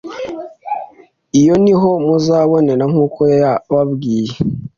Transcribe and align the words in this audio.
iyo 1.39 1.53
ni 1.63 1.73
ho 1.79 1.89
muzamubonera, 2.05 2.83
nk’uko 2.91 3.19
yababwiye 3.41 4.33